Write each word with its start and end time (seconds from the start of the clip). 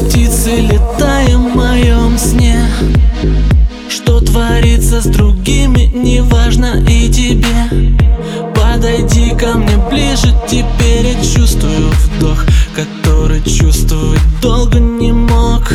птицы, 0.00 0.50
летаем 0.56 1.50
в 1.50 1.56
моем 1.56 2.18
сне. 2.18 2.66
Что 3.88 4.20
творится 4.20 5.00
с 5.00 5.06
другими, 5.06 5.90
неважно 5.94 6.82
и 6.88 7.08
тебе. 7.08 7.96
Подойди 8.54 9.30
ко 9.34 9.58
мне 9.58 9.76
ближе, 9.90 10.34
теперь 10.48 11.06
я 11.06 11.14
чувствую 11.22 11.90
вдох 11.90 12.44
Который 12.74 13.42
чувствовать 13.42 14.20
долго 14.40 14.78
не 14.78 15.12
мог. 15.12 15.70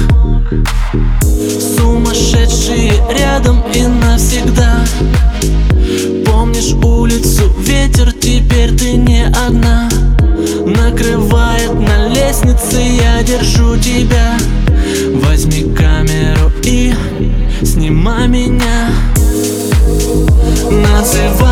Сумасшедшие 1.78 2.94
рядом 3.12 3.62
и 3.74 3.82
навсегда. 3.82 4.86
Помнишь 6.26 6.74
улицу, 6.84 7.52
ветер, 7.60 8.12
теперь 8.14 8.76
ты 8.76 8.94
не 8.94 9.26
одна 9.26 9.90
лестнице, 12.36 12.82
я 12.82 13.24
держу 13.24 13.78
тебя. 13.78 14.38
Возьми 15.24 15.74
камеру 15.74 16.52
и 16.64 16.94
снимай 17.64 18.28
меня. 18.28 18.90
Называй 20.70 21.45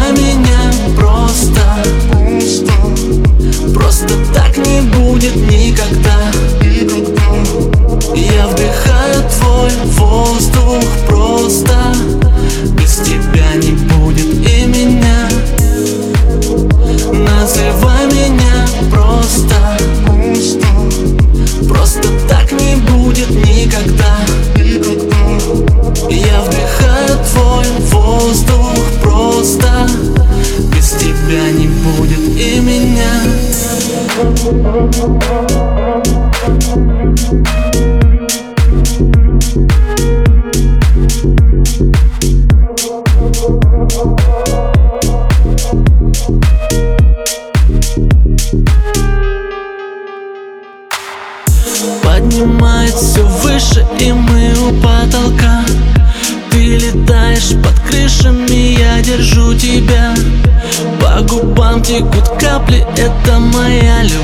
Поднимает 52.03 52.93
все 52.93 53.23
выше 53.23 53.85
и 53.99 54.11
мы 54.11 54.53
у 54.53 54.73
потолка. 54.81 55.65
Ты 56.51 56.77
летаешь 56.77 57.55
под 57.63 57.79
крышами, 57.87 58.79
я 58.79 59.01
держу 59.01 59.53
тебя. 59.55 60.13
По 61.01 61.21
губам 61.23 61.81
текут 61.81 62.27
капли, 62.39 62.85
это 62.97 63.39
моя 63.39 64.03
любовь 64.03 64.22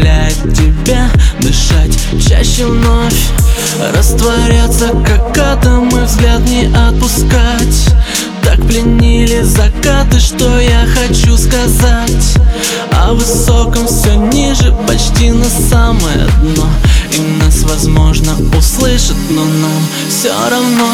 заставляет 0.00 0.54
тебя 0.54 1.10
дышать. 1.40 1.98
Чаще 2.26 2.66
вновь 2.66 3.30
Растворяться 3.94 4.88
как 5.06 5.36
атомы, 5.38 6.04
взгляд 6.04 6.40
не 6.40 6.66
отпускать. 6.74 7.94
Так 8.42 8.60
пленили 8.66 9.42
закаты, 9.42 10.18
что 10.18 10.58
я 10.58 10.86
хочу 10.86 11.36
сказать. 11.36 12.36
О 12.92 13.12
высоком 13.12 13.86
все 13.86 14.14
ниже, 14.14 14.74
почти 14.86 15.30
на 15.30 15.44
самое 15.44 16.26
дно. 16.42 16.66
И 17.12 17.42
нас 17.42 17.62
возможно 17.62 18.32
услышат, 18.56 19.16
но 19.30 19.44
нам 19.44 19.82
все 20.08 20.32
равно. 20.50 20.88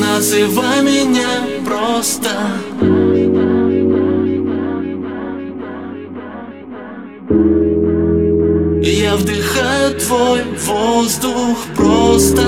Называй 0.00 0.82
меня 0.82 1.28
просто 1.64 2.30
вдыхаю 9.20 9.94
твой 10.00 10.42
воздух 10.66 11.58
просто. 11.76 12.42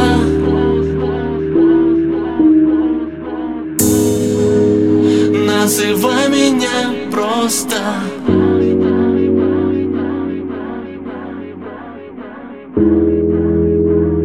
Называй 5.46 6.28
меня 6.28 6.94
просто. 7.10 7.76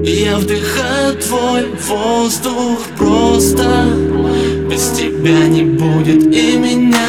Я 0.03 0.37
вдыхаю 0.37 1.17
твой 1.17 1.65
воздух 1.87 2.79
просто. 2.97 3.85
Без 4.69 4.89
тебя 4.91 5.47
не 5.47 5.63
будет 5.63 6.23
и 6.33 6.57
меня 6.57 7.07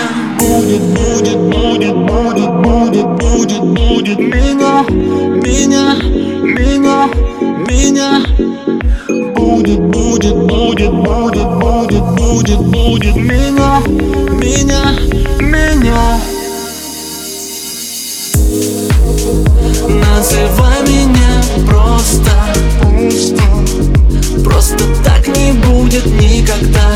будет, 10.98 11.48
будет, 11.59 12.03
будет, 12.14 12.60
будет 12.60 13.16
меня, 13.16 13.81
меня, 14.31 14.82
меня. 15.41 16.20
Называй 19.88 20.82
меня 20.82 21.42
просто, 21.66 22.31
просто, 22.81 23.42
просто 24.44 24.84
так 25.04 25.26
не 25.28 25.53
будет 25.53 26.06
никогда. 26.06 26.88